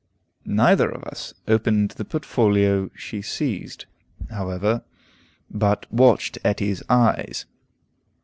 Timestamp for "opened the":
1.47-2.05